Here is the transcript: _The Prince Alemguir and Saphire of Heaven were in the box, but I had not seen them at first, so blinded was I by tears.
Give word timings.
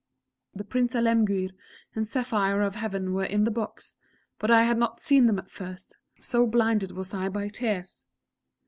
_The 0.57 0.63
Prince 0.63 0.95
Alemguir 0.95 1.51
and 1.93 2.07
Saphire 2.07 2.61
of 2.65 2.73
Heaven 2.73 3.13
were 3.13 3.23
in 3.23 3.43
the 3.43 3.51
box, 3.51 3.93
but 4.39 4.49
I 4.49 4.63
had 4.63 4.79
not 4.79 4.99
seen 4.99 5.27
them 5.27 5.37
at 5.37 5.51
first, 5.51 5.99
so 6.19 6.47
blinded 6.47 6.93
was 6.93 7.13
I 7.13 7.29
by 7.29 7.49
tears. 7.49 8.03